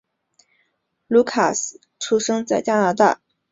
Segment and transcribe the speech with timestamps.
[1.05, 3.21] 卢卡斯出生在加拿大。